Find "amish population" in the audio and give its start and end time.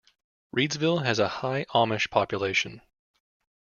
1.75-2.81